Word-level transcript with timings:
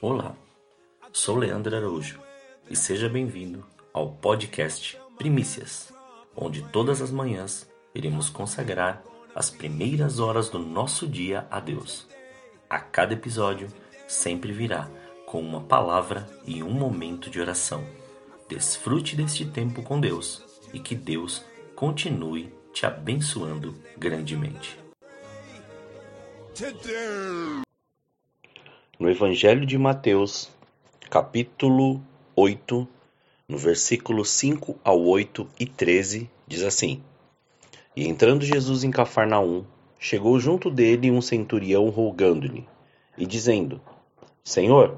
Olá, 0.00 0.36
sou 1.12 1.34
Leandro 1.34 1.74
Araújo 1.74 2.20
e 2.70 2.76
seja 2.76 3.08
bem-vindo 3.08 3.66
ao 3.92 4.12
podcast 4.12 4.96
Primícias, 5.16 5.92
onde 6.36 6.62
todas 6.62 7.02
as 7.02 7.10
manhãs 7.10 7.68
iremos 7.92 8.30
consagrar 8.30 9.02
as 9.34 9.50
primeiras 9.50 10.20
horas 10.20 10.48
do 10.48 10.60
nosso 10.60 11.04
dia 11.04 11.48
a 11.50 11.58
Deus. 11.58 12.06
A 12.70 12.78
cada 12.78 13.14
episódio 13.14 13.66
sempre 14.06 14.52
virá 14.52 14.88
com 15.26 15.40
uma 15.40 15.62
palavra 15.62 16.28
e 16.46 16.62
um 16.62 16.70
momento 16.70 17.28
de 17.28 17.40
oração. 17.40 17.84
Desfrute 18.48 19.16
deste 19.16 19.46
tempo 19.46 19.82
com 19.82 20.00
Deus 20.00 20.44
e 20.72 20.78
que 20.78 20.94
Deus 20.94 21.44
continue 21.74 22.54
te 22.72 22.86
abençoando 22.86 23.74
grandemente. 23.96 24.78
No 28.98 29.08
Evangelho 29.08 29.64
de 29.64 29.78
Mateus, 29.78 30.50
capítulo 31.08 32.02
8, 32.34 32.88
no 33.48 33.56
versículo 33.56 34.24
5 34.24 34.76
ao 34.82 35.00
8 35.00 35.46
e 35.60 35.66
13, 35.66 36.28
diz 36.48 36.64
assim: 36.64 37.00
E 37.94 38.08
entrando 38.08 38.44
Jesus 38.44 38.82
em 38.82 38.90
Cafarnaum, 38.90 39.64
chegou 40.00 40.40
junto 40.40 40.68
dele 40.68 41.12
um 41.12 41.20
centurião 41.20 41.88
rogando-lhe, 41.90 42.66
e 43.16 43.24
dizendo: 43.24 43.80
Senhor, 44.42 44.96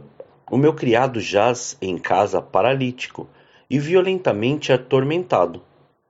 o 0.51 0.57
meu 0.57 0.73
criado 0.73 1.21
jaz 1.21 1.77
em 1.79 1.99
casa 1.99 2.41
paralítico 2.41 3.29
e 3.69 3.79
violentamente 3.79 4.73
atormentado. 4.73 5.63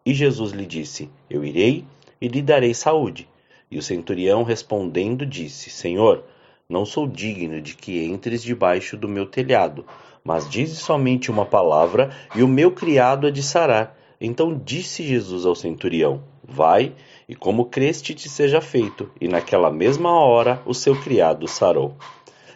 E 0.07 0.15
Jesus 0.15 0.53
lhe 0.53 0.65
disse: 0.65 1.11
Eu 1.29 1.45
irei 1.45 1.85
e 2.21 2.29
lhe 2.29 2.41
darei 2.41 2.73
saúde. 2.73 3.29
E 3.69 3.77
o 3.77 3.83
centurião 3.83 4.45
respondendo 4.45 5.27
disse: 5.27 5.71
Senhor, 5.71 6.23
não 6.71 6.87
sou 6.87 7.09
digno 7.09 7.61
de 7.61 7.75
que 7.75 8.05
entres 8.05 8.45
debaixo 8.45 8.97
do 8.97 9.09
meu 9.09 9.27
telhado, 9.27 9.85
mas 10.23 10.49
dize 10.49 10.77
somente 10.77 11.29
uma 11.29 11.45
palavra, 11.45 12.11
e 12.35 12.45
o 12.45 12.49
meu 12.49 12.71
criado 12.71 13.27
há 13.27 13.31
de 13.31 13.43
sarar. 13.43 13.99
Então 14.21 14.57
disse 14.57 15.03
Jesus 15.03 15.45
ao 15.45 15.57
centurião: 15.57 16.23
Vai, 16.45 16.95
e 17.29 17.35
como 17.35 17.65
creste 17.65 18.15
te 18.15 18.29
seja 18.29 18.61
feito. 18.61 19.11
E 19.21 19.27
naquela 19.27 19.71
mesma 19.71 20.13
hora 20.13 20.63
o 20.65 20.73
seu 20.73 20.95
criado 20.95 21.49
sarou. 21.49 21.97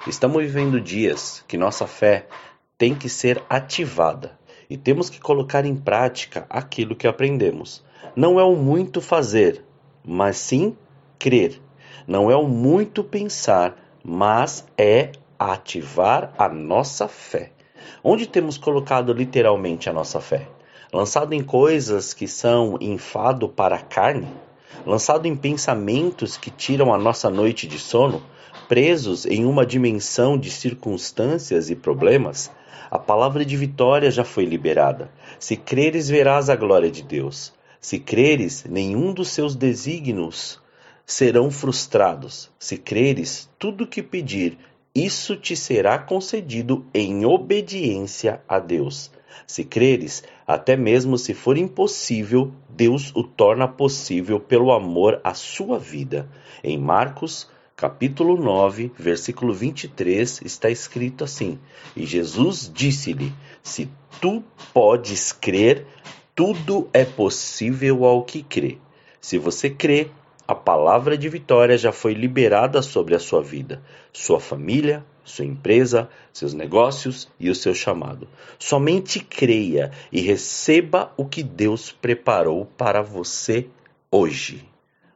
Estamos 0.07 0.43
vivendo 0.43 0.81
dias 0.81 1.45
que 1.49 1.57
nossa 1.59 1.87
fé 1.87 2.27
tem 2.79 2.95
que 2.95 3.09
ser 3.09 3.43
ativada 3.49 4.39
e 4.71 4.77
temos 4.77 5.11
que 5.11 5.21
colocar 5.21 5.65
em 5.65 5.75
prática 5.75 6.47
aquilo 6.49 6.95
que 6.95 7.09
aprendemos. 7.09 7.85
Não 8.15 8.39
é 8.39 8.45
o 8.45 8.55
muito 8.55 9.01
fazer, 9.01 9.65
mas 10.05 10.37
sim 10.37 10.77
crer. 11.19 11.61
Não 12.07 12.31
é 12.31 12.37
o 12.37 12.47
muito 12.47 13.03
pensar, 13.03 13.84
mas 14.05 14.67
é 14.77 15.13
ativar 15.39 16.35
a 16.37 16.47
nossa 16.47 17.09
fé. 17.09 17.51
Onde 18.03 18.27
temos 18.27 18.59
colocado 18.59 19.15
literalmente 19.15 19.89
a 19.89 19.93
nossa 19.93 20.21
fé? 20.21 20.47
Lançado 20.93 21.33
em 21.33 21.43
coisas 21.43 22.13
que 22.13 22.29
são 22.29 22.77
enfado 22.81 23.49
para 23.49 23.77
a 23.77 23.81
carne? 23.81 24.29
Lançado 24.85 25.27
em 25.27 25.35
pensamentos 25.35 26.37
que 26.37 26.51
tiram 26.51 26.93
a 26.93 26.99
nossa 26.99 27.31
noite 27.31 27.67
de 27.67 27.79
sono? 27.79 28.23
Presos 28.69 29.25
em 29.25 29.47
uma 29.47 29.65
dimensão 29.65 30.37
de 30.37 30.51
circunstâncias 30.51 31.71
e 31.71 31.75
problemas? 31.75 32.51
A 32.91 32.99
palavra 32.99 33.45
de 33.45 33.57
vitória 33.57 34.11
já 34.11 34.23
foi 34.23 34.45
liberada. 34.45 35.11
Se 35.39 35.57
creres, 35.57 36.09
verás 36.09 36.51
a 36.51 36.57
glória 36.57 36.91
de 36.91 37.03
Deus. 37.03 37.55
Se 37.81 37.99
creres, 37.99 38.65
nenhum 38.69 39.13
dos 39.13 39.31
seus 39.31 39.57
desígnios 39.57 40.63
serão 41.07 41.51
frustrados. 41.51 42.51
Se 42.59 42.77
creres, 42.77 43.49
tudo 43.59 43.87
que 43.87 44.03
pedir, 44.03 44.59
isso 44.95 45.37
te 45.37 45.57
será 45.57 45.99
concedido 45.99 46.87
em 46.95 47.27
obediência 47.27 48.41
a 48.49 48.59
Deus. 48.59 49.11
Se 49.47 49.65
creres, 49.65 50.23
até 50.47 50.77
mesmo 50.77 51.19
se 51.19 51.35
for 51.35 51.59
impossível, 51.59 52.53
Deus 52.69 53.13
o 53.15 53.23
torna 53.23 53.67
possível 53.67 54.39
pelo 54.39 54.73
amor 54.73 55.21
à 55.25 55.35
sua 55.35 55.79
vida. 55.79 56.29
Em 56.63 56.79
Marcos, 56.79 57.51
capítulo 57.77 58.37
9, 58.37 58.93
versículo 58.97 59.53
23, 59.53 60.43
está 60.45 60.71
escrito 60.71 61.25
assim: 61.25 61.59
E 61.97 62.07
Jesus 62.07 62.71
disse-lhe: 62.73 63.33
Se 63.63 63.91
tu 64.21 64.43
podes 64.73 65.33
crer, 65.33 65.87
tudo 66.35 66.89
é 66.93 67.05
possível 67.05 68.05
ao 68.05 68.23
que 68.23 68.43
crê. 68.43 68.79
Se 69.21 69.39
você 69.39 69.69
crê, 69.69 70.09
a 70.47 70.55
palavra 70.55 71.17
de 71.17 71.29
vitória 71.29 71.77
já 71.79 71.91
foi 71.91 72.13
liberada 72.13 72.83
sobre 72.83 73.15
a 73.15 73.19
sua 73.19 73.43
vida, 73.43 73.83
sua 74.13 74.39
família, 74.39 75.05
sua 75.25 75.45
empresa, 75.45 76.09
seus 76.33 76.53
negócios 76.53 77.29
e 77.41 77.49
o 77.49 77.55
seu 77.55 77.75
chamado. 77.75 78.29
Somente 78.59 79.21
creia 79.21 79.91
e 80.13 80.21
receba 80.21 81.13
o 81.17 81.25
que 81.25 81.43
Deus 81.43 81.91
preparou 81.91 82.67
para 82.77 83.01
você 83.01 83.67
hoje. 84.11 84.69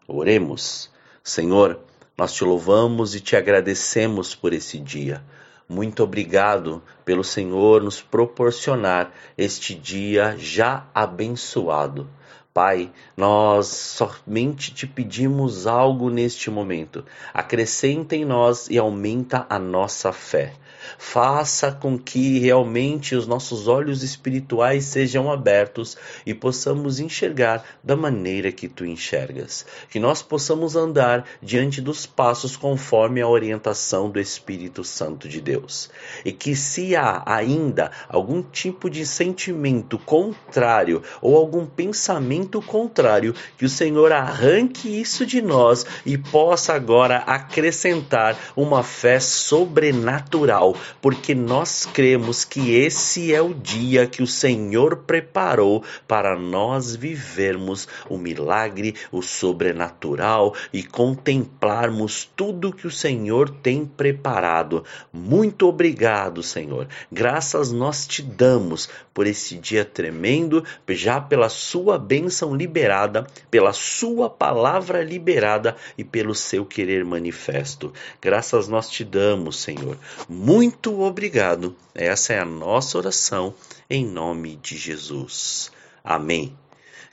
Oremos. 0.06 0.90
Senhor, 1.22 1.78
nós 2.16 2.32
te 2.32 2.42
louvamos 2.42 3.14
e 3.14 3.20
te 3.20 3.36
agradecemos 3.36 4.34
por 4.34 4.54
esse 4.54 4.78
dia. 4.78 5.22
Muito 5.68 6.02
obrigado 6.02 6.82
pelo 7.04 7.22
Senhor 7.22 7.82
nos 7.82 8.00
proporcionar 8.00 9.12
este 9.36 9.74
dia 9.74 10.34
já 10.38 10.88
abençoado. 10.94 12.08
Pai, 12.58 12.90
nós 13.16 13.68
somente 13.68 14.74
te 14.74 14.84
pedimos 14.84 15.64
algo 15.64 16.10
neste 16.10 16.50
momento. 16.50 17.04
Acrescenta 17.32 18.16
em 18.16 18.24
nós 18.24 18.66
e 18.68 18.76
aumenta 18.76 19.46
a 19.48 19.60
nossa 19.60 20.12
fé. 20.12 20.54
Faça 20.96 21.70
com 21.70 21.98
que 21.98 22.38
realmente 22.38 23.14
os 23.14 23.26
nossos 23.26 23.68
olhos 23.68 24.02
espirituais 24.02 24.84
sejam 24.84 25.30
abertos 25.30 25.96
e 26.24 26.32
possamos 26.32 26.98
enxergar 26.98 27.64
da 27.82 27.94
maneira 27.94 28.50
que 28.50 28.68
tu 28.68 28.84
enxergas. 28.84 29.66
Que 29.90 30.00
nós 30.00 30.22
possamos 30.22 30.76
andar 30.76 31.24
diante 31.42 31.80
dos 31.80 32.06
passos 32.06 32.56
conforme 32.56 33.20
a 33.20 33.28
orientação 33.28 34.10
do 34.10 34.18
Espírito 34.18 34.82
Santo 34.82 35.28
de 35.28 35.40
Deus. 35.40 35.90
E 36.24 36.32
que 36.32 36.56
se 36.56 36.96
há 36.96 37.22
ainda 37.26 37.90
algum 38.08 38.42
tipo 38.42 38.88
de 38.88 39.04
sentimento 39.04 39.98
contrário 39.98 41.02
ou 41.20 41.36
algum 41.36 41.66
pensamento 41.66 42.47
contrário, 42.62 43.34
que 43.56 43.64
o 43.64 43.68
Senhor 43.68 44.12
arranque 44.12 44.88
isso 44.88 45.26
de 45.26 45.42
nós 45.42 45.84
e 46.06 46.16
possa 46.16 46.72
agora 46.74 47.18
acrescentar 47.18 48.36
uma 48.56 48.82
fé 48.82 49.20
sobrenatural 49.20 50.74
porque 51.00 51.34
nós 51.34 51.86
cremos 51.86 52.44
que 52.44 52.74
esse 52.74 53.34
é 53.34 53.40
o 53.40 53.54
dia 53.54 54.06
que 54.06 54.22
o 54.22 54.26
Senhor 54.26 54.98
preparou 54.98 55.82
para 56.06 56.38
nós 56.38 56.94
vivermos 56.94 57.88
o 58.08 58.16
milagre, 58.16 58.94
o 59.10 59.22
sobrenatural 59.22 60.54
e 60.72 60.82
contemplarmos 60.82 62.28
tudo 62.36 62.72
que 62.72 62.86
o 62.86 62.90
Senhor 62.90 63.50
tem 63.50 63.84
preparado. 63.84 64.84
Muito 65.12 65.66
obrigado, 65.66 66.42
Senhor. 66.42 66.88
Graças 67.10 67.72
nós 67.72 68.06
te 68.06 68.22
damos 68.22 68.88
por 69.12 69.26
esse 69.26 69.56
dia 69.56 69.84
tremendo, 69.84 70.64
já 70.90 71.20
pela 71.20 71.48
sua 71.48 71.98
bênção 71.98 72.37
liberada, 72.54 73.26
pela 73.50 73.72
sua 73.72 74.28
palavra 74.28 75.02
liberada 75.02 75.76
e 75.96 76.04
pelo 76.04 76.34
seu 76.34 76.64
querer 76.64 77.04
manifesto. 77.04 77.92
Graças 78.20 78.68
nós 78.68 78.88
te 78.88 79.04
damos, 79.04 79.60
Senhor. 79.60 79.96
Muito 80.28 81.00
obrigado. 81.00 81.74
Essa 81.94 82.34
é 82.34 82.38
a 82.38 82.44
nossa 82.44 82.98
oração 82.98 83.54
em 83.88 84.04
nome 84.04 84.56
de 84.56 84.76
Jesus. 84.76 85.70
Amém. 86.04 86.56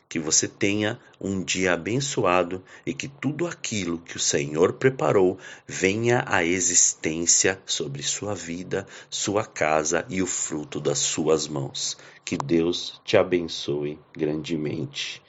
Que 0.07 0.19
você 0.19 0.47
tenha 0.47 0.99
um 1.19 1.43
dia 1.43 1.73
abençoado 1.73 2.63
e 2.85 2.93
que 2.93 3.07
tudo 3.07 3.47
aquilo 3.47 3.97
que 3.97 4.17
o 4.17 4.19
Senhor 4.19 4.73
preparou 4.73 5.37
venha 5.67 6.23
à 6.27 6.43
existência 6.43 7.61
sobre 7.65 8.03
sua 8.03 8.35
vida, 8.35 8.85
sua 9.09 9.43
casa 9.45 10.05
e 10.07 10.21
o 10.21 10.27
fruto 10.27 10.79
das 10.79 10.99
suas 10.99 11.47
mãos. 11.47 11.97
Que 12.23 12.37
Deus 12.37 13.01
te 13.03 13.17
abençoe 13.17 13.99
grandemente. 14.15 15.24